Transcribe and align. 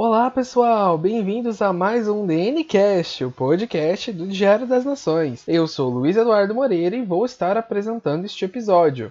Olá 0.00 0.30
pessoal, 0.30 0.96
bem-vindos 0.96 1.60
a 1.60 1.72
mais 1.72 2.06
um 2.06 2.24
DNCast, 2.24 3.24
o 3.24 3.32
podcast 3.32 4.12
do 4.12 4.28
Diário 4.28 4.64
das 4.64 4.84
Nações. 4.84 5.42
Eu 5.48 5.66
sou 5.66 5.90
Luiz 5.90 6.16
Eduardo 6.16 6.54
Moreira 6.54 6.94
e 6.94 7.04
vou 7.04 7.26
estar 7.26 7.56
apresentando 7.56 8.24
este 8.24 8.44
episódio. 8.44 9.10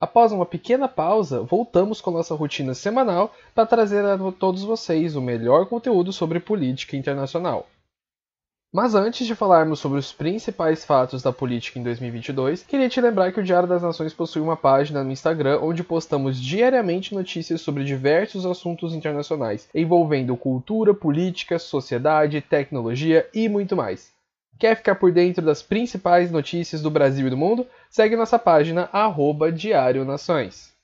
Após 0.00 0.32
uma 0.32 0.44
pequena 0.44 0.88
pausa, 0.88 1.42
voltamos 1.42 2.00
com 2.00 2.10
nossa 2.10 2.34
rotina 2.34 2.74
semanal 2.74 3.32
para 3.54 3.64
trazer 3.64 4.04
a 4.04 4.18
todos 4.32 4.64
vocês 4.64 5.14
o 5.14 5.22
melhor 5.22 5.66
conteúdo 5.66 6.12
sobre 6.12 6.40
política 6.40 6.96
internacional. 6.96 7.68
Mas 8.72 8.94
antes 8.94 9.26
de 9.26 9.34
falarmos 9.34 9.80
sobre 9.80 9.98
os 9.98 10.12
principais 10.12 10.84
fatos 10.84 11.24
da 11.24 11.32
política 11.32 11.76
em 11.80 11.82
2022, 11.82 12.62
queria 12.62 12.88
te 12.88 13.00
lembrar 13.00 13.32
que 13.32 13.40
o 13.40 13.42
Diário 13.42 13.68
das 13.68 13.82
Nações 13.82 14.14
possui 14.14 14.40
uma 14.40 14.56
página 14.56 15.02
no 15.02 15.10
Instagram 15.10 15.58
onde 15.60 15.82
postamos 15.82 16.40
diariamente 16.40 17.12
notícias 17.12 17.62
sobre 17.62 17.82
diversos 17.82 18.46
assuntos 18.46 18.94
internacionais, 18.94 19.68
envolvendo 19.74 20.36
cultura, 20.36 20.94
política, 20.94 21.58
sociedade, 21.58 22.40
tecnologia 22.40 23.28
e 23.34 23.48
muito 23.48 23.74
mais. 23.74 24.12
Quer 24.56 24.76
ficar 24.76 24.94
por 24.94 25.10
dentro 25.10 25.44
das 25.44 25.62
principais 25.62 26.30
notícias 26.30 26.80
do 26.80 26.90
Brasil 26.90 27.26
e 27.26 27.30
do 27.30 27.36
mundo? 27.36 27.66
Segue 27.88 28.14
nossa 28.14 28.38
página 28.38 28.88
Diário 29.50 30.04
Nações. 30.04 30.79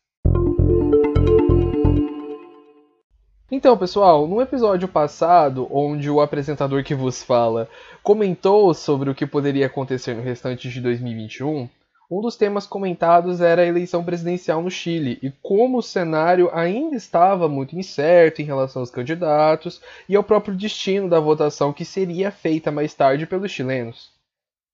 Então, 3.48 3.78
pessoal, 3.78 4.26
no 4.26 4.42
episódio 4.42 4.88
passado, 4.88 5.68
onde 5.70 6.10
o 6.10 6.20
apresentador 6.20 6.82
que 6.82 6.96
vos 6.96 7.22
fala 7.22 7.68
comentou 8.02 8.74
sobre 8.74 9.08
o 9.08 9.14
que 9.14 9.24
poderia 9.24 9.66
acontecer 9.66 10.14
no 10.14 10.22
restante 10.22 10.68
de 10.68 10.80
2021, 10.80 11.68
um 12.10 12.20
dos 12.20 12.34
temas 12.34 12.66
comentados 12.66 13.40
era 13.40 13.62
a 13.62 13.66
eleição 13.66 14.04
presidencial 14.04 14.60
no 14.60 14.70
Chile 14.70 15.20
e 15.22 15.30
como 15.42 15.78
o 15.78 15.82
cenário 15.82 16.50
ainda 16.52 16.96
estava 16.96 17.48
muito 17.48 17.78
incerto 17.78 18.42
em 18.42 18.44
relação 18.44 18.82
aos 18.82 18.90
candidatos 18.90 19.80
e 20.08 20.16
ao 20.16 20.24
próprio 20.24 20.56
destino 20.56 21.08
da 21.08 21.20
votação 21.20 21.72
que 21.72 21.84
seria 21.84 22.32
feita 22.32 22.72
mais 22.72 22.94
tarde 22.94 23.26
pelos 23.26 23.52
chilenos. 23.52 24.10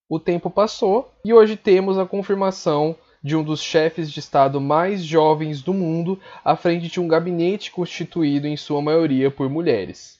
O 0.08 0.19
tempo 0.19 0.48
passou 0.48 1.12
e 1.22 1.34
hoje 1.34 1.58
temos 1.58 1.98
a 1.98 2.06
confirmação 2.06 2.97
de 3.23 3.37
um 3.37 3.45
dos 3.45 3.62
chefes 3.62 4.11
de 4.11 4.19
Estado 4.19 4.61
mais 4.61 5.05
jovens 5.05 5.62
do 5.62 5.73
mundo 5.73 6.20
à 6.45 6.56
frente 6.56 6.89
de 6.89 7.01
um 7.01 7.06
gabinete 7.06 7.70
constituído 7.70 8.47
em 8.47 8.56
sua 8.56 8.83
maioria 8.83 9.31
por 9.31 9.48
mulheres, 9.48 10.19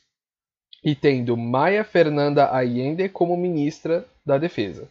e 0.85 0.95
tendo 0.95 1.37
Maia 1.37 1.83
Fernanda 1.83 2.47
Allende 2.47 3.09
como 3.09 3.37
ministra 3.37 4.07
da 4.25 4.39
Defesa. 4.39 4.89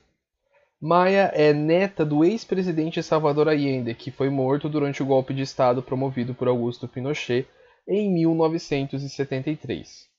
Maia 0.79 1.31
é 1.35 1.53
neta 1.53 2.03
do 2.03 2.25
ex-presidente 2.25 3.03
Salvador 3.03 3.47
Allende, 3.47 3.93
que 3.93 4.09
foi 4.09 4.29
morto 4.29 4.67
durante 4.67 5.03
o 5.03 5.05
golpe 5.05 5.33
de 5.33 5.43
Estado 5.43 5.83
promovido 5.83 6.33
por 6.33 6.47
Augusto 6.47 6.87
Pinochet 6.87 7.47
em 7.87 8.11
1973. 8.11 10.09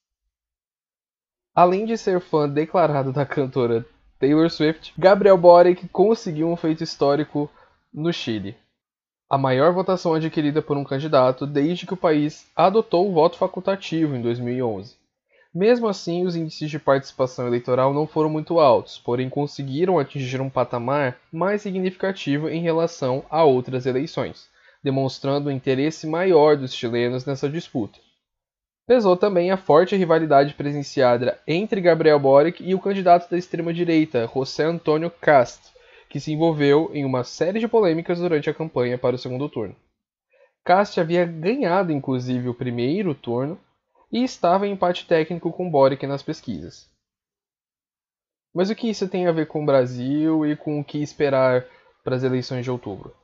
Além 1.55 1.85
de 1.85 1.99
ser 1.99 2.21
fã 2.21 2.49
declarado 2.49 3.13
da 3.13 3.27
cantora 3.27 3.85
Taylor 4.19 4.49
Swift, 4.49 4.95
Gabriel 4.97 5.37
Boric 5.37 5.89
conseguiu 5.89 6.49
um 6.49 6.57
feito 6.57 6.85
histórico 6.85 7.51
no 7.93 8.11
Chile, 8.13 8.57
a 9.29 9.37
maior 9.37 9.73
votação 9.73 10.15
adquirida 10.15 10.63
por 10.63 10.77
um 10.77 10.85
candidato 10.85 11.47
desde 11.47 11.87
que 11.87 11.93
o 11.93 11.97
país 11.97 12.47
adotou 12.57 13.09
o 13.09 13.13
voto 13.13 13.37
facultativo 13.37 14.17
em 14.17 14.23
2011. 14.23 14.97
Mesmo 15.55 15.87
assim, 15.87 16.25
os 16.25 16.35
índices 16.35 16.71
de 16.71 16.79
participação 16.79 17.47
eleitoral 17.47 17.93
não 17.93 18.07
foram 18.07 18.31
muito 18.31 18.59
altos, 18.59 18.99
porém 18.99 19.29
conseguiram 19.29 19.99
atingir 19.99 20.41
um 20.41 20.49
patamar 20.49 21.19
mais 21.31 21.61
significativo 21.61 22.49
em 22.49 22.63
relação 22.63 23.25
a 23.29 23.45
outras 23.45 23.85
eleições, 23.85 24.49
demonstrando 24.83 25.51
o 25.51 25.53
interesse 25.53 26.07
maior 26.07 26.57
dos 26.57 26.75
chilenos 26.75 27.27
nessa 27.27 27.49
disputa. 27.49 27.99
Pesou 28.87 29.17
também 29.17 29.51
a 29.51 29.59
forte 29.59 29.95
rivalidade 29.95 30.55
presenciada 30.55 31.39
entre 31.47 31.81
Gabriel 31.81 32.19
Boric 32.19 32.65
e 32.65 32.75
o 32.75 32.81
candidato 32.81 33.31
da 33.31 33.37
extrema-direita, 33.37 34.31
José 34.35 34.65
Antônio 34.65 35.11
Cast, 35.11 35.72
que 36.13 36.21
se 36.21 36.31
envolveu 36.31 36.91
em 36.93 37.07
uma 37.07 37.25
série 37.25 37.59
de 37.59 37.67
polêmicas 37.67 38.19
durante 38.19 38.51
a 38.51 38.53
campanha 38.53 38.99
para 38.99 39.17
o 39.17 39.19
segundo 39.19 39.49
turno. 39.49 39.75
Cast 40.63 41.01
havia 41.01 41.25
ganhado 41.25 41.91
inclusive 41.91 42.51
o 42.51 42.55
primeiro 42.55 43.15
turno 43.15 43.59
e 44.13 44.23
estava 44.23 44.69
em 44.69 44.73
empate 44.73 45.07
técnico 45.07 45.51
com 45.51 45.71
Boric 45.71 46.07
nas 46.07 46.23
pesquisas. 46.23 46.87
Mas 48.55 48.69
o 48.69 48.75
que 48.75 48.91
isso 48.91 49.09
tem 49.09 49.27
a 49.27 49.33
ver 49.33 49.47
com 49.47 49.63
o 49.63 49.65
Brasil 49.65 50.45
e 50.45 50.55
com 50.55 50.79
o 50.79 50.85
que 50.85 51.03
esperar 51.03 51.65
para 52.05 52.15
as 52.15 52.23
eleições 52.23 52.63
de 52.63 52.71
outubro? 52.71 53.15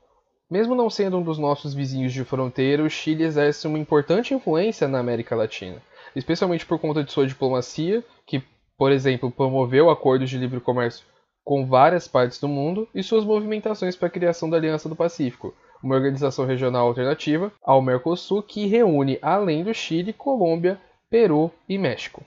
Mesmo 0.50 0.74
não 0.74 0.88
sendo 0.88 1.18
um 1.18 1.22
dos 1.22 1.36
nossos 1.36 1.74
vizinhos 1.74 2.14
de 2.14 2.24
fronteira, 2.24 2.82
o 2.82 2.88
Chile 2.88 3.22
exerce 3.22 3.66
uma 3.66 3.78
importante 3.78 4.32
influência 4.32 4.88
na 4.88 4.98
América 4.98 5.36
Latina, 5.36 5.82
especialmente 6.16 6.64
por 6.64 6.78
conta 6.78 7.04
de 7.04 7.12
sua 7.12 7.26
diplomacia, 7.26 8.02
que, 8.26 8.42
por 8.78 8.90
exemplo, 8.90 9.30
promoveu 9.30 9.90
acordos 9.90 10.30
de 10.30 10.38
livre 10.38 10.58
comércio 10.58 11.04
com 11.48 11.64
várias 11.64 12.06
partes 12.06 12.38
do 12.38 12.46
mundo 12.46 12.86
e 12.94 13.02
suas 13.02 13.24
movimentações 13.24 13.96
para 13.96 14.08
a 14.08 14.10
criação 14.10 14.50
da 14.50 14.58
Aliança 14.58 14.86
do 14.86 14.94
Pacífico, 14.94 15.54
uma 15.82 15.94
organização 15.94 16.44
regional 16.44 16.86
alternativa 16.86 17.50
ao 17.62 17.80
Mercosul 17.80 18.42
que 18.42 18.66
reúne, 18.66 19.18
além 19.22 19.64
do 19.64 19.72
Chile, 19.72 20.12
Colômbia, 20.12 20.78
Peru 21.08 21.50
e 21.66 21.78
México. 21.78 22.22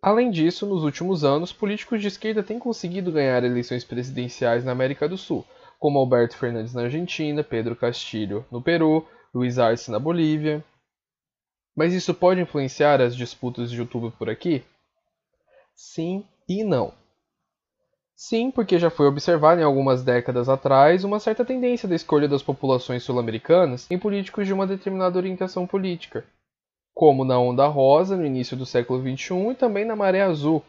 Além 0.00 0.30
disso, 0.30 0.64
nos 0.64 0.84
últimos 0.84 1.24
anos, 1.24 1.52
políticos 1.52 2.00
de 2.00 2.06
esquerda 2.06 2.40
têm 2.40 2.56
conseguido 2.56 3.10
ganhar 3.10 3.42
eleições 3.42 3.82
presidenciais 3.82 4.64
na 4.64 4.70
América 4.70 5.08
do 5.08 5.18
Sul, 5.18 5.44
como 5.80 5.98
Alberto 5.98 6.36
Fernandes 6.36 6.72
na 6.72 6.82
Argentina, 6.82 7.42
Pedro 7.42 7.74
Castillo 7.74 8.46
no 8.48 8.62
Peru, 8.62 9.04
Luiz 9.34 9.58
Arce 9.58 9.90
na 9.90 9.98
Bolívia. 9.98 10.64
Mas 11.74 11.92
isso 11.92 12.14
pode 12.14 12.40
influenciar 12.40 13.00
as 13.00 13.16
disputas 13.16 13.72
de 13.72 13.80
outubro 13.80 14.12
por 14.12 14.30
aqui? 14.30 14.62
Sim 15.74 16.24
e 16.48 16.62
não. 16.62 16.99
Sim, 18.22 18.50
porque 18.50 18.78
já 18.78 18.90
foi 18.90 19.06
observado 19.06 19.62
em 19.62 19.64
algumas 19.64 20.02
décadas 20.04 20.46
atrás 20.46 21.04
uma 21.04 21.18
certa 21.18 21.42
tendência 21.42 21.88
da 21.88 21.94
escolha 21.94 22.28
das 22.28 22.42
populações 22.42 23.02
sul-americanas 23.02 23.90
em 23.90 23.98
políticos 23.98 24.46
de 24.46 24.52
uma 24.52 24.66
determinada 24.66 25.16
orientação 25.16 25.66
política, 25.66 26.22
como 26.92 27.24
na 27.24 27.38
Onda 27.38 27.66
Rosa 27.66 28.18
no 28.18 28.26
início 28.26 28.54
do 28.58 28.66
século 28.66 29.00
XXI 29.00 29.52
e 29.52 29.54
também 29.54 29.86
na 29.86 29.96
Maré 29.96 30.20
Azul, 30.20 30.62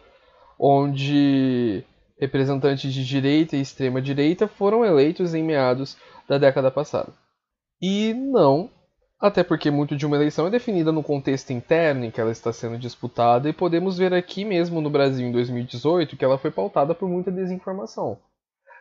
onde 0.57 1.83
representantes 2.17 2.93
de 2.93 3.05
direita 3.05 3.57
e 3.57 3.61
extrema 3.61 4.01
direita 4.01 4.47
foram 4.47 4.85
eleitos 4.85 5.33
em 5.33 5.43
meados 5.43 5.97
da 6.29 6.37
década 6.37 6.71
passada. 6.71 7.11
E 7.81 8.13
não 8.13 8.69
até 9.21 9.43
porque 9.43 9.69
muito 9.69 9.95
de 9.95 10.03
uma 10.03 10.15
eleição 10.15 10.47
é 10.47 10.49
definida 10.49 10.91
no 10.91 11.03
contexto 11.03 11.53
interno 11.53 12.03
em 12.03 12.09
que 12.11 12.19
ela 12.19 12.31
está 12.31 12.51
sendo 12.51 12.77
disputada, 12.79 13.47
e 13.47 13.53
podemos 13.53 13.99
ver 13.99 14.15
aqui 14.15 14.43
mesmo 14.43 14.81
no 14.81 14.89
Brasil 14.89 15.27
em 15.27 15.31
2018 15.31 16.17
que 16.17 16.25
ela 16.25 16.39
foi 16.39 16.49
pautada 16.49 16.95
por 16.95 17.07
muita 17.07 17.31
desinformação. 17.31 18.19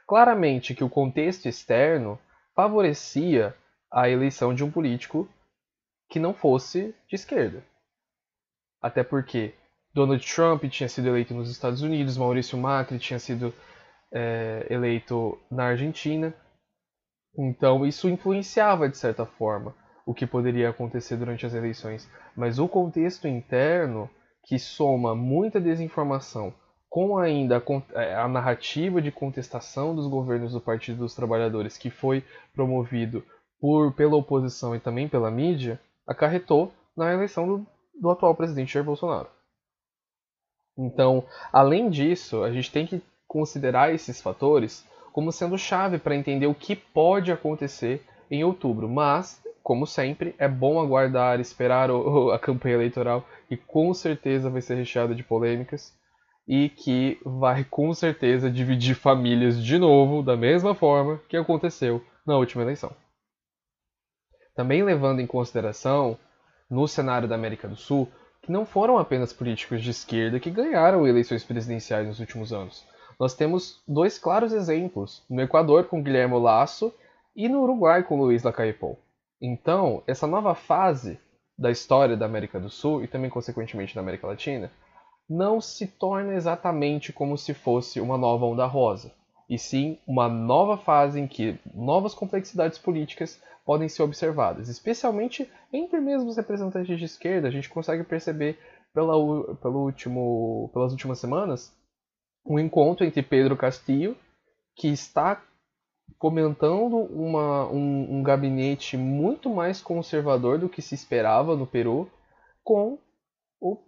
Claramente 0.06 0.75
que 0.75 0.83
o 0.83 0.89
contexto 0.89 1.47
externo 1.47 2.19
favorecia 2.56 3.55
a 3.93 4.09
eleição 4.09 4.55
de 4.55 4.65
um 4.65 4.71
político 4.71 5.28
que 6.09 6.19
não 6.19 6.33
fosse 6.33 6.95
de 7.07 7.17
esquerda. 7.17 7.62
Até 8.81 9.05
porque 9.05 9.55
Donald 9.93 10.27
Trump 10.27 10.65
tinha 10.65 10.89
sido 10.89 11.09
eleito 11.09 11.34
nos 11.34 11.51
Estados 11.51 11.83
Unidos, 11.83 12.17
Maurício 12.17 12.57
Macri 12.57 12.99
tinha 12.99 13.19
sido 13.19 13.53
é, 14.11 14.67
eleito 14.71 15.39
na 15.51 15.67
Argentina. 15.67 16.34
Então 17.37 17.87
isso 17.87 18.09
influenciava 18.09 18.89
de 18.89 18.97
certa 18.97 19.27
forma 19.27 19.75
o 20.10 20.15
que 20.15 20.26
poderia 20.26 20.71
acontecer 20.71 21.16
durante 21.16 21.47
as 21.47 21.54
eleições, 21.54 22.10
mas 22.34 22.59
o 22.59 22.66
contexto 22.66 23.28
interno 23.28 24.10
que 24.43 24.59
soma 24.59 25.15
muita 25.15 25.60
desinformação 25.60 26.53
com 26.88 27.16
ainda 27.16 27.62
a, 27.94 28.03
é, 28.03 28.16
a, 28.16 28.26
narrativa 28.26 29.00
de 29.00 29.12
contestação 29.12 29.94
dos 29.94 30.09
governos 30.09 30.53
do 30.53 30.60
Partido 30.60 30.98
dos 30.98 31.15
Trabalhadores 31.15 31.78
que 31.78 31.91
foi 31.91 32.24
promovido 32.53 33.24
por, 33.60 33.92
pela 33.92 34.16
oposição 34.16 34.74
e 34.74 34.80
também 34.80 35.09
pela 35.09 35.30
mídia, 35.30 35.80
acarretou 36.04 36.72
na 36.97 37.15
eleição 37.15 37.47
do, 37.47 37.66
do 37.95 38.10
atual 38.10 38.34
presidente 38.34 38.72
Jair 38.72 38.84
Bolsonaro. 38.84 39.28
Então, 40.77 41.24
além 41.53 41.89
disso, 41.89 42.42
a 42.42 42.51
gente 42.51 42.72
tem 42.72 42.84
que 42.84 43.01
considerar 43.28 43.95
esses 43.95 44.21
fatores 44.21 44.84
como 45.12 45.30
sendo 45.30 45.57
chave 45.57 46.01
para 46.01 46.16
entender 46.16 46.48
o 46.48 46.54
que 46.54 46.74
pode 46.74 47.30
acontecer 47.30 48.04
em 48.28 48.42
outubro, 48.42 48.89
mas 48.89 49.41
como 49.71 49.87
sempre, 49.87 50.34
é 50.37 50.49
bom 50.49 50.81
aguardar, 50.81 51.39
esperar 51.39 51.93
o, 51.93 52.33
a 52.33 52.41
campanha 52.41 52.75
eleitoral, 52.75 53.25
que 53.49 53.57
com 53.57 53.95
certeza 53.95 54.51
vai 54.51 54.61
ser 54.61 54.75
recheada 54.75 55.15
de 55.15 55.22
polêmicas 55.22 55.97
e 56.45 56.69
que 56.71 57.21
vai 57.25 57.63
com 57.63 57.95
certeza 57.95 58.51
dividir 58.51 58.97
famílias 58.97 59.63
de 59.63 59.78
novo, 59.78 60.25
da 60.25 60.37
mesma 60.37 60.75
forma 60.75 61.21
que 61.28 61.37
aconteceu 61.37 62.05
na 62.27 62.37
última 62.37 62.65
eleição. 62.65 62.93
Também 64.57 64.83
levando 64.83 65.21
em 65.21 65.27
consideração, 65.28 66.19
no 66.69 66.89
cenário 66.89 67.28
da 67.28 67.37
América 67.37 67.69
do 67.69 67.77
Sul, 67.77 68.09
que 68.43 68.51
não 68.51 68.67
foram 68.67 68.99
apenas 68.99 69.33
políticos 69.33 69.84
de 69.84 69.91
esquerda 69.91 70.41
que 70.41 70.51
ganharam 70.51 71.07
eleições 71.07 71.45
presidenciais 71.45 72.09
nos 72.09 72.19
últimos 72.19 72.53
anos. 72.53 72.84
Nós 73.21 73.37
temos 73.37 73.81
dois 73.87 74.19
claros 74.19 74.53
exemplos, 74.53 75.22
no 75.31 75.41
Equador 75.41 75.84
com 75.84 76.03
Guilherme 76.03 76.41
Lasso 76.41 76.93
e 77.37 77.49
no 77.49 77.63
Uruguai 77.63 78.03
com 78.03 78.19
Luiz 78.19 78.43
Lacalle 78.43 78.72
Pou. 78.72 78.99
Então, 79.41 80.03
essa 80.07 80.27
nova 80.27 80.54
fase 80.54 81.19
da 81.59 81.71
história 81.71 82.16
da 82.16 82.27
América 82.27 82.59
do 82.59 82.71
Sul 82.71 83.03
e 83.03 83.09
também, 83.09 83.31
consequentemente, 83.31 83.95
da 83.95 84.01
América 84.01 84.27
Latina, 84.27 84.71
não 85.28 85.60
se 85.60 85.87
torna 85.87 86.34
exatamente 86.34 87.13
como 87.13 87.39
se 87.39 87.54
fosse 87.54 88.01
uma 88.01 88.19
nova 88.19 88.47
onda 88.47 88.66
rosa, 88.66 89.13
e 89.48 89.59
sim 89.59 89.98
uma 90.07 90.28
nova 90.28 90.77
fase 90.77 91.21
em 91.21 91.27
que 91.28 91.59
novas 91.75 92.15
complexidades 92.15 92.78
políticas 92.78 93.41
podem 93.65 93.89
ser 93.89 94.03
observadas, 94.03 94.69
especialmente 94.69 95.48
entre 95.72 96.01
mesmo 96.01 96.28
os 96.28 96.36
representantes 96.36 96.98
de 96.98 97.04
esquerda, 97.04 97.47
a 97.47 97.51
gente 97.51 97.69
consegue 97.69 98.03
perceber 98.03 98.59
pela, 98.93 99.15
pelo 99.57 99.84
último, 99.84 100.71
pelas 100.72 100.93
últimas 100.93 101.19
semanas 101.19 101.72
um 102.45 102.59
encontro 102.59 103.04
entre 103.04 103.22
Pedro 103.22 103.57
Castillo, 103.57 104.16
que 104.75 104.89
está 104.89 105.41
comentando 106.18 106.97
uma, 106.97 107.66
um, 107.68 108.18
um, 108.18 108.22
gabinete 108.22 108.97
muito 108.97 109.51
mais 109.51 109.80
conservador 109.80 110.59
do 110.59 110.68
que 110.68 110.83
se 110.83 110.95
esperava 110.95 111.57
no 111.57 111.66
Peru 111.66 112.10
com 112.62 112.98
o 113.60 113.78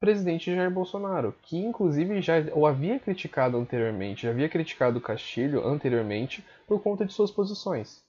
presidente 0.00 0.54
Jair 0.54 0.70
Bolsonaro, 0.70 1.34
que 1.42 1.58
inclusive 1.58 2.22
já 2.22 2.34
o 2.54 2.66
havia 2.66 2.98
criticado 2.98 3.56
anteriormente, 3.56 4.22
já 4.22 4.30
havia 4.30 4.48
criticado 4.48 4.98
o 4.98 5.02
Castilho 5.02 5.66
anteriormente 5.66 6.44
por 6.66 6.82
conta 6.82 7.04
de 7.04 7.12
suas 7.12 7.30
posições. 7.30 8.02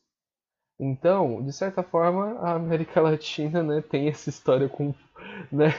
Então, 0.79 1.43
de 1.43 1.53
certa 1.53 1.83
forma, 1.83 2.39
a 2.39 2.53
América 2.53 2.99
Latina 3.01 3.61
né, 3.61 3.81
tem 3.81 4.07
essa 4.07 4.29
história 4.29 4.67
com, 4.67 4.95
né, 5.51 5.69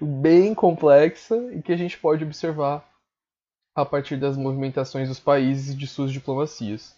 bem 0.00 0.54
complexa 0.54 1.36
e 1.52 1.62
que 1.62 1.72
a 1.72 1.76
gente 1.76 1.98
pode 1.98 2.24
observar 2.24 2.84
a 3.74 3.84
partir 3.84 4.16
das 4.16 4.36
movimentações 4.36 5.08
dos 5.08 5.20
países 5.20 5.74
e 5.74 5.76
de 5.76 5.86
suas 5.86 6.12
diplomacias. 6.12 6.96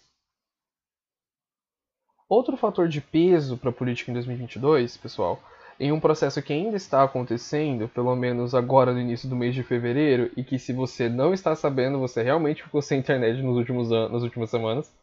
Outro 2.27 2.57
fator 2.57 2.87
de 2.87 3.01
peso 3.01 3.57
para 3.57 3.69
a 3.69 3.73
política 3.73 4.11
em 4.11 4.13
2022, 4.13 4.97
pessoal, 4.97 5.39
em 5.79 5.91
um 5.91 5.99
processo 5.99 6.41
que 6.41 6.53
ainda 6.53 6.77
está 6.77 7.03
acontecendo, 7.03 7.87
pelo 7.89 8.15
menos 8.15 8.55
agora 8.55 8.93
no 8.93 8.99
início 8.99 9.27
do 9.27 9.35
mês 9.35 9.53
de 9.53 9.63
fevereiro, 9.63 10.31
e 10.37 10.43
que 10.43 10.57
se 10.57 10.71
você 10.71 11.09
não 11.09 11.33
está 11.33 11.55
sabendo, 11.55 11.99
você 11.99 12.23
realmente 12.23 12.63
ficou 12.63 12.81
sem 12.81 12.99
internet 12.99 13.41
nos 13.41 13.57
últimos 13.57 13.91
anos, 13.91 14.11
nas 14.11 14.23
últimas 14.23 14.49
semanas, 14.49 14.93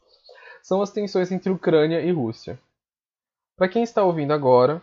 são 0.63 0.81
as 0.83 0.91
tensões 0.91 1.31
entre 1.33 1.51
Ucrânia 1.51 2.01
e 2.01 2.11
Rússia. 2.11 2.59
Para 3.57 3.69
quem 3.69 3.83
está 3.83 4.03
ouvindo 4.03 4.33
agora, 4.33 4.83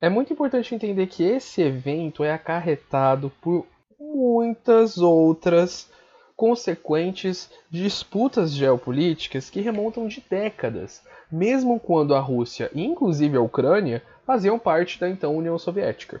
é 0.00 0.08
muito 0.08 0.32
importante 0.32 0.74
entender 0.74 1.06
que 1.06 1.24
esse 1.24 1.62
evento 1.62 2.22
é 2.22 2.32
acarretado 2.32 3.30
por 3.40 3.66
muitas 3.98 4.98
outras 4.98 5.90
consequentes 6.36 7.50
disputas 7.70 8.52
geopolíticas 8.52 9.48
que 9.48 9.60
remontam 9.60 10.06
de 10.06 10.22
décadas, 10.28 11.02
mesmo 11.30 11.78
quando 11.80 12.14
a 12.14 12.20
Rússia 12.20 12.70
e 12.74 12.84
inclusive 12.84 13.36
a 13.36 13.40
Ucrânia 13.40 14.02
faziam 14.26 14.58
parte 14.58 14.98
da 14.98 15.08
então 15.08 15.36
União 15.36 15.58
Soviética. 15.58 16.20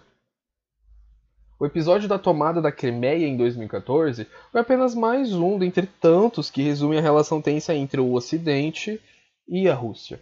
O 1.58 1.66
episódio 1.66 2.08
da 2.08 2.18
tomada 2.18 2.60
da 2.60 2.72
Crimeia 2.72 3.26
em 3.26 3.36
2014 3.36 4.26
foi 4.50 4.60
apenas 4.60 4.94
mais 4.94 5.32
um 5.32 5.58
dentre 5.58 5.86
tantos 5.86 6.50
que 6.50 6.62
resumem 6.62 6.98
a 6.98 7.02
relação 7.02 7.40
tensa 7.40 7.74
entre 7.74 8.00
o 8.00 8.12
Ocidente 8.12 9.00
e 9.48 9.68
a 9.68 9.74
Rússia. 9.74 10.20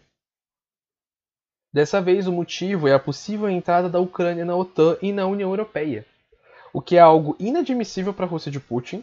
Dessa 1.72 2.02
vez, 2.02 2.26
o 2.26 2.32
motivo 2.32 2.86
é 2.86 2.92
a 2.92 2.98
possível 2.98 3.48
entrada 3.48 3.88
da 3.88 3.98
Ucrânia 3.98 4.44
na 4.44 4.54
OTAN 4.54 4.98
e 5.00 5.10
na 5.10 5.26
União 5.26 5.48
Europeia, 5.50 6.04
o 6.70 6.82
que 6.82 6.96
é 6.96 7.00
algo 7.00 7.34
inadmissível 7.40 8.12
para 8.12 8.26
a 8.26 8.28
Rússia 8.28 8.52
de 8.52 8.60
Putin 8.60 9.02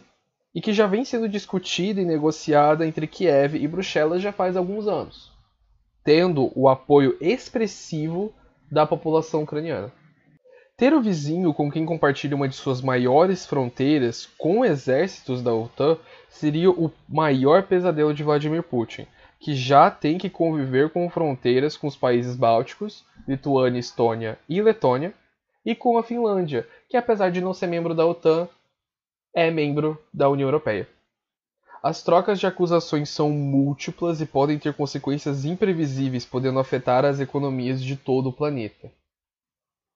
e 0.54 0.60
que 0.60 0.72
já 0.72 0.86
vem 0.86 1.04
sendo 1.04 1.28
discutida 1.28 2.00
e 2.00 2.04
negociada 2.04 2.86
entre 2.86 3.08
Kiev 3.08 3.56
e 3.56 3.66
Bruxelas 3.66 4.22
já 4.22 4.32
faz 4.32 4.56
alguns 4.56 4.86
anos, 4.86 5.29
tendo 6.10 6.50
o 6.56 6.68
apoio 6.68 7.16
expressivo 7.20 8.34
da 8.68 8.84
população 8.84 9.44
ucraniana. 9.44 9.92
Ter 10.76 10.92
o 10.92 11.00
vizinho 11.00 11.54
com 11.54 11.70
quem 11.70 11.86
compartilha 11.86 12.34
uma 12.34 12.48
de 12.48 12.56
suas 12.56 12.82
maiores 12.82 13.46
fronteiras 13.46 14.28
com 14.36 14.64
exércitos 14.64 15.40
da 15.40 15.54
OTAN 15.54 15.96
seria 16.28 16.68
o 16.68 16.90
maior 17.08 17.62
pesadelo 17.62 18.12
de 18.12 18.24
Vladimir 18.24 18.64
Putin, 18.64 19.06
que 19.38 19.54
já 19.54 19.88
tem 19.88 20.18
que 20.18 20.28
conviver 20.28 20.90
com 20.90 21.08
fronteiras 21.08 21.76
com 21.76 21.86
os 21.86 21.94
países 21.94 22.34
bálticos, 22.34 23.04
Lituânia, 23.28 23.78
Estônia 23.78 24.36
e 24.48 24.60
Letônia, 24.60 25.14
e 25.64 25.76
com 25.76 25.96
a 25.96 26.02
Finlândia, 26.02 26.66
que 26.88 26.96
apesar 26.96 27.30
de 27.30 27.40
não 27.40 27.54
ser 27.54 27.68
membro 27.68 27.94
da 27.94 28.04
OTAN, 28.04 28.48
é 29.32 29.48
membro 29.48 29.96
da 30.12 30.28
União 30.28 30.48
Europeia. 30.48 30.88
As 31.82 32.02
trocas 32.02 32.38
de 32.38 32.46
acusações 32.46 33.08
são 33.08 33.30
múltiplas 33.30 34.20
e 34.20 34.26
podem 34.26 34.58
ter 34.58 34.74
consequências 34.74 35.44
imprevisíveis, 35.46 36.26
podendo 36.26 36.58
afetar 36.58 37.04
as 37.04 37.20
economias 37.20 37.82
de 37.82 37.96
todo 37.96 38.28
o 38.28 38.32
planeta. 38.32 38.92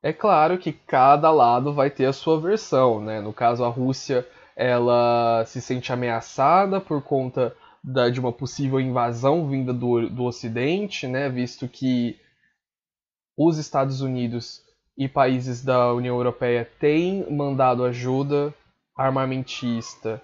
É 0.03 0.13
claro 0.13 0.59
que 0.59 0.73
cada 0.73 1.31
lado 1.31 1.73
vai 1.73 1.91
ter 1.91 2.07
a 2.07 2.13
sua 2.13 2.41
versão, 2.41 3.01
né? 3.01 3.21
No 3.21 3.33
caso, 3.33 3.65
a 3.65 3.69
Rússia 3.69 4.27
ela 4.57 5.45
se 5.47 5.61
sente 5.61 5.93
ameaçada 5.93 6.81
por 6.81 7.03
conta 7.03 7.55
da, 7.83 8.09
de 8.09 8.21
uma 8.21 8.33
possível 8.33 8.81
invasão 8.81 9.49
vinda 9.49 9.73
do, 9.73 10.09
do 10.09 10.25
Ocidente, 10.25 11.07
né? 11.07 11.29
Visto 11.29 11.69
que 11.69 12.19
os 13.37 13.59
Estados 13.59 14.01
Unidos 14.01 14.63
e 14.97 15.09
países 15.09 15.63
da 15.63 15.93
União 15.93 16.17
Europeia 16.17 16.71
têm 16.79 17.31
mandado 17.31 17.85
ajuda 17.85 18.55
armamentista, 18.97 20.23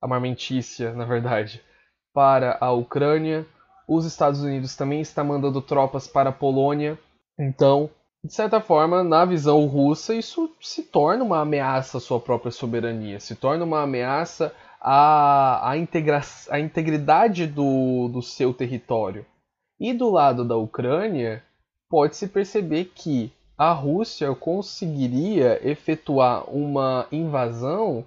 armamentícia, 0.00 0.92
na 0.92 1.04
verdade, 1.04 1.62
para 2.12 2.56
a 2.60 2.72
Ucrânia. 2.72 3.46
Os 3.88 4.04
Estados 4.04 4.42
Unidos 4.42 4.74
também 4.74 5.00
está 5.00 5.22
mandando 5.22 5.60
tropas 5.62 6.08
para 6.08 6.30
a 6.30 6.32
Polônia. 6.32 6.98
Então, 7.38 7.90
de 8.24 8.32
certa 8.32 8.60
forma, 8.60 9.04
na 9.04 9.24
visão 9.24 9.66
russa, 9.66 10.14
isso 10.14 10.50
se 10.60 10.82
torna 10.82 11.22
uma 11.22 11.40
ameaça 11.40 11.98
à 11.98 12.00
sua 12.00 12.18
própria 12.18 12.50
soberania, 12.50 13.20
se 13.20 13.36
torna 13.36 13.64
uma 13.64 13.82
ameaça 13.82 14.52
à, 14.80 15.70
à, 15.70 15.76
integra 15.76 16.20
à 16.50 16.58
integridade 16.58 17.46
do, 17.46 18.08
do 18.08 18.22
seu 18.22 18.52
território. 18.52 19.24
E 19.78 19.92
do 19.92 20.10
lado 20.10 20.44
da 20.44 20.56
Ucrânia, 20.56 21.44
pode-se 21.88 22.26
perceber 22.26 22.86
que 22.94 23.32
a 23.56 23.72
Rússia 23.72 24.34
conseguiria 24.34 25.60
efetuar 25.66 26.50
uma 26.50 27.06
invasão 27.12 28.04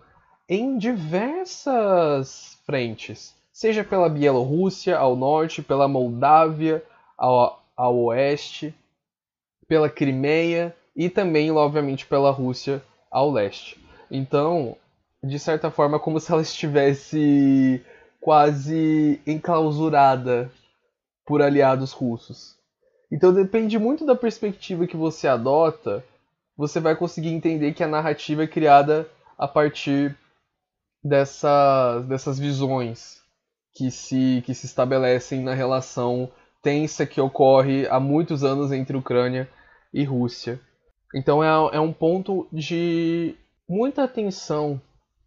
em 0.50 0.80
diversas 0.80 2.58
frentes, 2.66 3.36
seja 3.54 3.84
pela 3.84 4.10
Bielorrússia 4.10 4.98
ao 4.98 5.16
norte, 5.16 5.62
pela 5.62 5.88
Moldávia 5.88 6.84
ao, 7.16 7.62
ao 7.78 7.96
oeste, 8.06 8.74
pela 9.68 9.88
Crimeia 9.88 10.76
e 10.96 11.08
também, 11.08 11.52
obviamente, 11.52 12.08
pela 12.08 12.32
Rússia 12.32 12.82
ao 13.12 13.30
leste. 13.30 13.80
Então, 14.10 14.76
de 15.24 15.38
certa 15.38 15.70
forma, 15.70 16.00
como 16.00 16.20
se 16.20 16.32
ela 16.32 16.42
estivesse 16.42 17.86
quase 18.20 19.22
enclausurada 19.28 20.52
por 21.26 21.44
aliados 21.44 21.92
russos. 21.92 22.58
Então 23.12 23.32
depende 23.34 23.78
muito 23.78 24.06
da 24.06 24.16
perspectiva 24.16 24.88
que 24.88 24.98
você 24.98 25.28
adota, 25.28 26.04
você 26.58 26.80
vai 26.80 26.96
conseguir 26.96 27.30
entender 27.30 27.74
que 27.74 27.84
a 27.84 27.88
narrativa 27.88 28.44
é 28.44 28.48
criada 28.48 29.08
a 29.38 29.48
partir 29.48 30.18
dessas, 31.04 32.06
dessas 32.06 32.40
visões 32.40 33.20
que 33.74 33.90
se, 33.92 34.44
que 34.46 34.54
se 34.54 34.66
estabelecem 34.66 35.42
na 35.42 35.54
relação 35.54 36.30
tensa 36.62 37.06
que 37.06 37.22
ocorre 37.22 37.88
há 37.88 38.00
muitos 38.00 38.44
anos 38.44 38.72
entre 38.72 38.98
Ucrânia 38.98 39.50
e 39.94 40.04
Rússia. 40.04 40.60
Então 41.16 41.44
é, 41.44 41.78
é 41.78 41.80
um 41.80 41.94
ponto 41.94 42.48
de 42.52 43.36
muita 43.68 44.04
atenção 44.04 44.82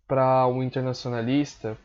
para 0.07 0.47
um 0.47 0.62
internacionalista 0.62 1.76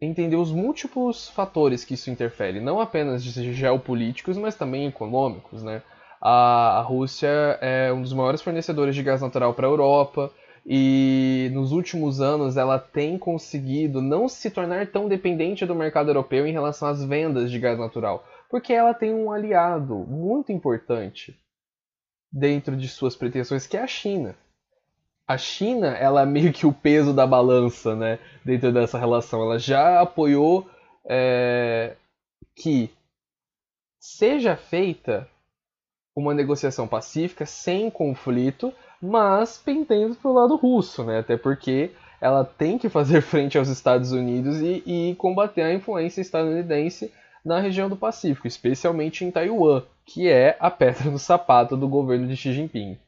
entender 0.00 0.36
os 0.36 0.50
múltiplos 0.50 1.28
fatores 1.28 1.84
que 1.84 1.94
isso 1.94 2.10
interfere, 2.10 2.60
não 2.60 2.80
apenas 2.80 3.22
geopolíticos, 3.22 4.36
mas 4.36 4.54
também 4.54 4.86
econômicos, 4.86 5.62
né? 5.62 5.82
A, 6.20 6.78
a 6.78 6.80
Rússia 6.80 7.58
é 7.60 7.92
um 7.92 8.00
dos 8.00 8.12
maiores 8.12 8.42
fornecedores 8.42 8.94
de 8.94 9.02
gás 9.02 9.20
natural 9.20 9.52
para 9.54 9.66
a 9.66 9.70
Europa 9.70 10.32
e 10.66 11.50
nos 11.52 11.72
últimos 11.72 12.20
anos 12.20 12.56
ela 12.56 12.78
tem 12.78 13.18
conseguido 13.18 14.00
não 14.00 14.28
se 14.28 14.50
tornar 14.50 14.86
tão 14.86 15.08
dependente 15.08 15.66
do 15.66 15.74
mercado 15.74 16.10
europeu 16.10 16.46
em 16.46 16.52
relação 16.52 16.88
às 16.88 17.04
vendas 17.04 17.50
de 17.50 17.58
gás 17.58 17.78
natural, 17.78 18.26
porque 18.50 18.72
ela 18.72 18.94
tem 18.94 19.12
um 19.12 19.30
aliado 19.30 19.94
muito 19.94 20.52
importante 20.52 21.38
dentro 22.32 22.76
de 22.76 22.88
suas 22.88 23.14
pretensões, 23.14 23.66
que 23.66 23.76
é 23.76 23.82
a 23.82 23.86
China 23.86 24.36
a 25.26 25.38
China, 25.38 25.88
ela 25.96 26.22
é 26.22 26.26
meio 26.26 26.52
que 26.52 26.66
o 26.66 26.72
peso 26.72 27.12
da 27.12 27.26
balança, 27.26 27.96
né, 27.96 28.18
dentro 28.44 28.72
dessa 28.72 28.98
relação. 28.98 29.42
Ela 29.42 29.58
já 29.58 30.00
apoiou 30.00 30.68
é, 31.06 31.96
que 32.54 32.90
seja 33.98 34.56
feita 34.56 35.28
uma 36.14 36.34
negociação 36.34 36.86
pacífica, 36.86 37.46
sem 37.46 37.90
conflito, 37.90 38.72
mas 39.04 39.60
pendendo 39.62 40.14
para 40.14 40.30
o 40.30 40.34
lado 40.34 40.56
russo, 40.56 41.04
né, 41.04 41.18
até 41.18 41.36
porque 41.36 41.90
ela 42.20 42.42
tem 42.42 42.78
que 42.78 42.88
fazer 42.88 43.20
frente 43.22 43.58
aos 43.58 43.68
Estados 43.68 44.12
Unidos 44.12 44.60
e, 44.60 44.82
e 44.86 45.14
combater 45.16 45.60
a 45.60 45.74
influência 45.74 46.22
estadunidense 46.22 47.12
na 47.44 47.60
região 47.60 47.90
do 47.90 47.96
Pacífico, 47.96 48.46
especialmente 48.46 49.22
em 49.22 49.30
Taiwan, 49.30 49.82
que 50.06 50.28
é 50.28 50.56
a 50.58 50.70
pedra 50.70 51.10
no 51.10 51.18
sapato 51.18 51.76
do 51.76 51.86
governo 51.86 52.26
de 52.26 52.34
Xi 52.34 52.54
Jinping. 52.54 52.98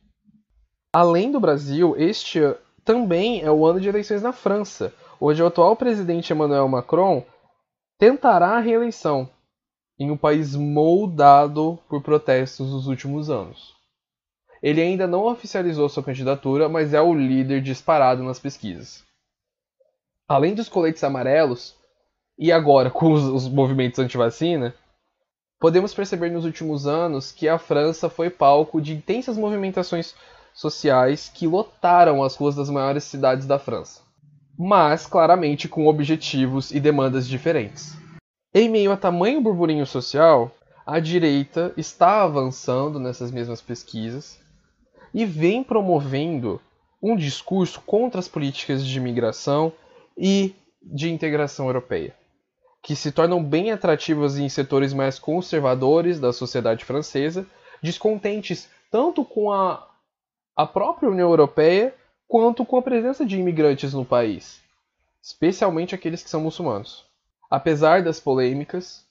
Além 0.93 1.33
do 1.33 1.41
Brasil, 1.41 1.95
este 1.97 2.41
também 2.85 3.41
é 3.41 3.51
o 3.51 3.65
ano 3.65 3.81
de 3.81 3.89
eleições 3.89 4.23
na 4.23 4.33
França, 4.33 4.93
onde 5.19 5.43
o 5.43 5.47
atual 5.47 5.75
presidente 5.77 6.31
Emmanuel 6.33 6.69
Macron 6.69 7.25
tentará 7.99 8.51
a 8.51 8.61
reeleição 8.61 9.29
em 9.99 10.11
um 10.11 10.17
país 10.17 10.55
moldado 10.55 11.79
por 11.89 12.03
protestos 12.03 12.71
nos 12.71 12.87
últimos 12.87 13.31
anos. 13.31 13.76
Ele 14.67 14.83
ainda 14.83 15.07
não 15.07 15.27
oficializou 15.27 15.89
sua 15.89 16.03
candidatura, 16.03 16.69
mas 16.69 16.93
é 16.93 17.01
o 17.01 17.15
líder 17.15 17.63
disparado 17.63 18.25
nas 18.25 18.41
pesquisas. 18.41 19.05
Além 20.27 20.57
dos 20.57 20.69
coletes 20.69 21.05
amarelos, 21.05 21.77
e 22.37 22.51
agora 22.51 22.91
com 22.91 23.13
os, 23.13 23.23
os 23.23 23.49
movimentos 23.49 24.01
anti-vacina, 24.01 24.75
podemos 25.61 25.95
perceber 25.95 26.31
nos 26.33 26.45
últimos 26.45 26.85
anos 26.85 27.31
que 27.31 27.49
a 27.49 27.59
França 27.59 28.11
foi 28.11 28.29
palco 28.29 28.81
de 28.81 28.93
intensas 28.93 29.39
movimentações 29.39 30.17
sociais 30.53 31.31
que 31.33 31.47
lotaram 31.47 32.25
as 32.25 32.35
ruas 32.35 32.57
das 32.57 32.69
maiores 32.69 33.05
cidades 33.05 33.47
da 33.47 33.61
França, 33.61 34.03
mas 34.59 35.07
claramente 35.07 35.69
com 35.69 35.87
objetivos 35.87 36.73
e 36.73 36.81
demandas 36.81 37.29
diferentes. 37.29 37.97
Em 38.53 38.69
meio 38.69 38.91
a 38.91 38.97
tamanho 38.97 39.41
burburinho 39.41 39.87
social, 39.87 40.51
a 40.85 40.99
direita 40.99 41.73
está 41.77 42.25
avançando 42.25 42.99
nessas 42.99 43.31
mesmas 43.31 43.61
pesquisas 43.61 44.45
e 45.17 45.25
vem 45.25 45.65
promovendo 45.65 46.61
um 47.03 47.17
discurso 47.17 47.81
contra 47.81 48.21
as 48.21 48.29
políticas 48.29 48.85
de 48.85 48.99
imigração 48.99 49.73
e 50.15 50.55
de 50.83 51.11
integração 51.11 51.69
europeia, 51.69 52.15
que 52.83 52.95
se 52.95 53.11
tornam 53.11 53.43
bem 53.43 53.71
atrativas 53.71 54.37
em 54.37 54.47
setores 54.51 54.93
mais 54.93 55.19
conservadores 55.19 56.21
da 56.21 56.35
sociedade 56.35 56.85
francesa, 56.85 57.47
descontentes 57.83 58.69
tanto 58.91 59.25
com 59.25 59.51
a, 59.51 59.89
a 60.55 60.67
própria 60.67 61.09
União 61.09 61.31
Europeia 61.31 61.95
quanto 62.29 62.63
com 62.63 62.77
a 62.77 62.83
presença 62.83 63.25
de 63.25 63.39
imigrantes 63.39 63.95
no 63.95 64.05
país, 64.05 64.61
especialmente 65.23 65.95
aqueles 65.95 66.23
que 66.23 66.29
são 66.29 66.43
muçulmanos. 66.43 67.07
Apesar 67.51 68.03
das 68.03 68.21
polêmicas, 68.21 69.03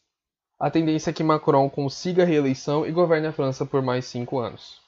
a 0.59 0.69
tendência 0.69 1.09
é 1.09 1.13
que 1.13 1.23
Macron 1.23 1.67
consiga 1.67 2.21
a 2.21 2.27
reeleição 2.27 2.85
e 2.85 2.91
governe 2.91 3.25
a 3.25 3.33
França 3.33 3.65
por 3.65 3.81
mais 3.81 4.05
cinco 4.05 4.37
anos. 4.37 4.84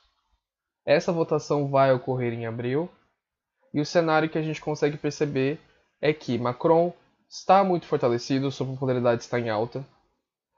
Essa 0.88 1.12
votação 1.12 1.68
vai 1.68 1.92
ocorrer 1.92 2.32
em 2.32 2.46
abril, 2.46 2.90
e 3.74 3.82
o 3.82 3.86
cenário 3.86 4.30
que 4.30 4.38
a 4.38 4.42
gente 4.42 4.62
consegue 4.62 4.96
perceber 4.96 5.60
é 6.02 6.14
que 6.14 6.38
Macron 6.38 6.94
está 7.30 7.62
muito 7.62 7.86
fortalecido, 7.86 8.50
sua 8.50 8.66
popularidade 8.66 9.22
está 9.22 9.38
em 9.38 9.50
alta. 9.50 9.86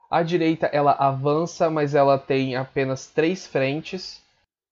A 0.08 0.22
direita 0.22 0.66
ela 0.66 0.92
avança, 0.92 1.68
mas 1.68 1.96
ela 1.96 2.16
tem 2.16 2.54
apenas 2.54 3.08
três 3.08 3.44
frentes 3.44 4.22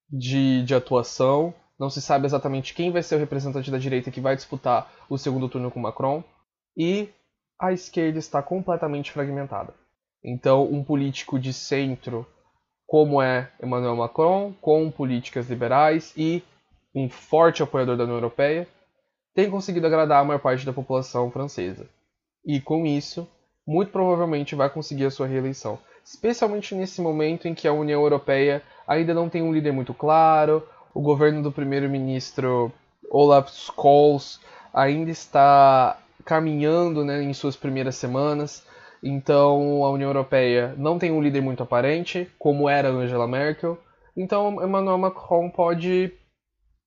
de, 0.08 0.62
de 0.62 0.76
atuação. 0.76 1.52
Não 1.76 1.90
se 1.90 2.00
sabe 2.00 2.26
exatamente 2.26 2.72
quem 2.72 2.92
vai 2.92 3.02
ser 3.02 3.16
o 3.16 3.18
representante 3.18 3.70
da 3.70 3.78
direita 3.78 4.12
que 4.12 4.20
vai 4.20 4.36
disputar 4.36 4.92
o 5.08 5.18
segundo 5.18 5.48
turno 5.48 5.72
com 5.72 5.80
Macron. 5.80 6.22
E 6.76 7.08
a 7.60 7.72
esquerda 7.72 8.20
está 8.20 8.40
completamente 8.42 9.10
fragmentada. 9.10 9.74
Então, 10.22 10.64
um 10.64 10.84
político 10.84 11.38
de 11.38 11.52
centro, 11.52 12.24
como 12.88 13.20
é 13.20 13.50
Emmanuel 13.62 13.94
Macron, 13.94 14.54
com 14.62 14.90
políticas 14.90 15.50
liberais 15.50 16.14
e 16.16 16.42
um 16.94 17.06
forte 17.06 17.62
apoiador 17.62 17.98
da 17.98 18.04
União 18.04 18.16
Europeia, 18.16 18.66
tem 19.34 19.50
conseguido 19.50 19.86
agradar 19.86 20.22
a 20.22 20.24
maior 20.24 20.40
parte 20.40 20.64
da 20.64 20.72
população 20.72 21.30
francesa. 21.30 21.86
E 22.42 22.62
com 22.62 22.86
isso, 22.86 23.28
muito 23.66 23.92
provavelmente 23.92 24.54
vai 24.54 24.70
conseguir 24.70 25.04
a 25.04 25.10
sua 25.10 25.26
reeleição. 25.26 25.78
Especialmente 26.02 26.74
nesse 26.74 27.02
momento 27.02 27.46
em 27.46 27.54
que 27.54 27.68
a 27.68 27.72
União 27.74 28.00
Europeia 28.00 28.62
ainda 28.86 29.12
não 29.12 29.28
tem 29.28 29.42
um 29.42 29.52
líder 29.52 29.72
muito 29.72 29.92
claro, 29.92 30.66
o 30.94 31.02
governo 31.02 31.42
do 31.42 31.52
primeiro-ministro 31.52 32.72
Olaf 33.10 33.50
Scholz 33.50 34.40
ainda 34.72 35.10
está 35.10 35.98
caminhando 36.24 37.04
né, 37.04 37.22
em 37.22 37.34
suas 37.34 37.54
primeiras 37.54 37.96
semanas. 37.96 38.64
Então 39.02 39.84
a 39.84 39.90
União 39.90 40.08
Europeia 40.08 40.74
não 40.76 40.98
tem 40.98 41.10
um 41.10 41.22
líder 41.22 41.40
muito 41.40 41.62
aparente, 41.62 42.30
como 42.38 42.68
era 42.68 42.90
Angela 42.90 43.26
Merkel. 43.26 43.78
Então 44.16 44.62
Emmanuel 44.62 44.98
Macron 44.98 45.48
pode, 45.50 46.12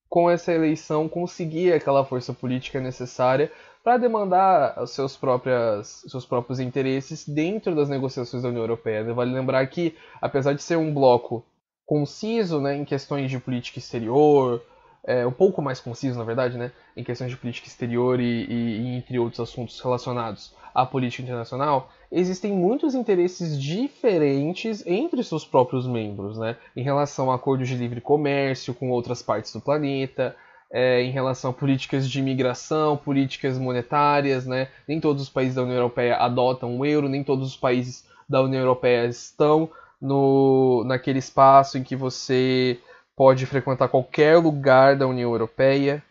com 0.09 0.29
essa 0.29 0.51
eleição, 0.51 1.07
conseguir 1.07 1.73
aquela 1.73 2.03
força 2.03 2.33
política 2.33 2.79
necessária 2.79 3.51
para 3.83 3.97
demandar 3.97 4.79
os 4.81 4.91
seus, 4.91 5.17
próprias, 5.17 6.03
seus 6.07 6.25
próprios 6.25 6.59
interesses 6.59 7.27
dentro 7.27 7.75
das 7.75 7.89
negociações 7.89 8.43
da 8.43 8.49
União 8.49 8.63
Europeia. 8.63 9.03
Vale 9.13 9.33
lembrar 9.33 9.65
que, 9.67 9.95
apesar 10.21 10.53
de 10.53 10.61
ser 10.61 10.77
um 10.77 10.93
bloco 10.93 11.43
conciso 11.85 12.61
né, 12.61 12.75
em 12.75 12.85
questões 12.85 13.29
de 13.29 13.39
política 13.39 13.79
exterior, 13.79 14.61
é, 15.03 15.25
um 15.25 15.31
pouco 15.31 15.61
mais 15.61 15.79
conciso, 15.79 16.17
na 16.17 16.23
verdade, 16.23 16.57
né, 16.57 16.71
em 16.95 17.03
questões 17.03 17.31
de 17.31 17.37
política 17.37 17.67
exterior 17.67 18.19
e, 18.19 18.23
e, 18.23 18.81
e, 18.81 18.87
entre 18.97 19.17
outros 19.17 19.39
assuntos 19.39 19.79
relacionados 19.79 20.53
à 20.73 20.85
política 20.85 21.23
internacional, 21.23 21.89
existem 22.11 22.53
muitos 22.53 22.93
interesses 22.93 23.59
diferentes 23.59 24.85
entre 24.85 25.23
seus 25.23 25.45
próprios 25.45 25.87
membros, 25.87 26.37
né, 26.37 26.55
em 26.75 26.83
relação 26.83 27.31
a 27.31 27.35
acordos 27.35 27.67
de 27.67 27.75
livre 27.75 27.99
comércio 27.99 28.73
com 28.73 28.89
outras 28.91 29.21
partes 29.21 29.51
do 29.53 29.61
planeta, 29.61 30.35
é, 30.71 31.01
em 31.01 31.11
relação 31.11 31.51
a 31.51 31.53
políticas 31.53 32.09
de 32.09 32.19
imigração, 32.19 32.95
políticas 32.95 33.57
monetárias, 33.57 34.45
né, 34.45 34.69
nem 34.87 35.01
todos 35.01 35.23
os 35.23 35.29
países 35.29 35.55
da 35.55 35.63
União 35.63 35.77
Europeia 35.77 36.15
adotam 36.17 36.77
o 36.77 36.85
euro, 36.85 37.09
nem 37.09 37.23
todos 37.23 37.47
os 37.47 37.57
países 37.57 38.05
da 38.29 38.41
União 38.41 38.61
Europeia 38.61 39.07
estão 39.07 39.69
no, 39.99 40.83
naquele 40.85 41.19
espaço 41.19 41.77
em 41.77 41.83
que 41.83 41.95
você 41.95 42.79
pode 43.21 43.45
frequentar 43.45 43.87
qualquer 43.87 44.37
lugar 44.37 44.95
da 44.95 45.05
União 45.05 45.29
Europeia, 45.29 46.03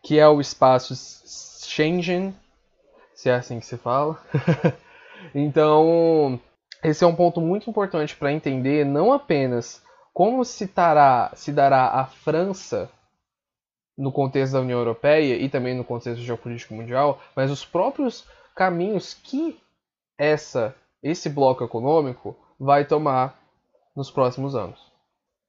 que 0.00 0.20
é 0.20 0.28
o 0.28 0.40
espaço 0.40 0.94
Schengen, 1.66 2.32
se 3.16 3.28
é 3.28 3.34
assim 3.34 3.58
que 3.58 3.66
se 3.66 3.76
fala. 3.76 4.16
então, 5.34 6.38
esse 6.80 7.02
é 7.02 7.06
um 7.08 7.16
ponto 7.16 7.40
muito 7.40 7.68
importante 7.68 8.14
para 8.14 8.30
entender 8.30 8.86
não 8.86 9.12
apenas 9.12 9.82
como 10.14 10.44
se, 10.44 10.68
tará, 10.68 11.32
se 11.34 11.50
dará 11.50 11.98
a 11.98 12.06
França 12.06 12.88
no 13.98 14.12
contexto 14.12 14.52
da 14.52 14.60
União 14.60 14.78
Europeia 14.78 15.34
e 15.34 15.48
também 15.48 15.76
no 15.76 15.82
contexto 15.82 16.22
geopolítico 16.22 16.74
mundial, 16.74 17.20
mas 17.34 17.50
os 17.50 17.64
próprios 17.64 18.24
caminhos 18.54 19.14
que 19.14 19.60
essa 20.16 20.76
esse 21.02 21.28
bloco 21.28 21.64
econômico 21.64 22.36
vai 22.56 22.84
tomar 22.84 23.36
nos 23.96 24.12
próximos 24.12 24.54
anos. 24.54 24.91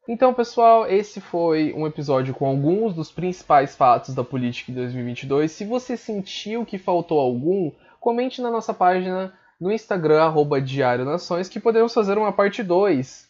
Então, 0.08 0.34
pessoal, 0.34 0.86
esse 0.86 1.22
foi 1.22 1.74
um 1.74 1.88
episódio 1.88 2.34
com 2.34 2.46
alguns 2.46 2.94
dos 2.94 3.10
principais 3.12 3.76
fatos 3.76 4.14
da 4.14 4.24
política 4.24 4.72
de 4.72 4.78
2022. 4.78 5.52
Se 5.52 5.64
você 5.64 5.96
sentiu 5.96 6.66
que 6.66 6.78
faltou 6.78 7.20
algum, 7.20 7.72
comente 8.02 8.42
na 8.42 8.52
nossa 8.52 8.74
página 8.74 9.34
no 9.60 9.72
Instagram, 9.72 10.24
arroba 10.24 10.60
Diário 10.60 11.06
Nações, 11.06 11.48
que 11.48 11.60
podemos 11.60 11.94
fazer 11.94 12.18
uma 12.18 12.34
parte 12.34 12.62
2 12.62 13.30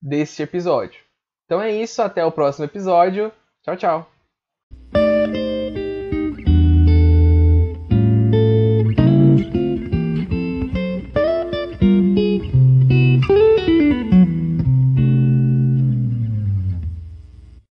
deste 0.00 0.42
episódio. 0.42 1.00
Então 1.44 1.60
é 1.60 1.72
isso, 1.72 2.00
até 2.00 2.24
o 2.24 2.30
próximo 2.30 2.66
episódio. 2.66 3.32
Tchau, 3.62 3.76
tchau! 3.76 4.11